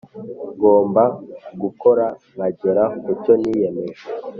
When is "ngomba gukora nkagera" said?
0.57-2.83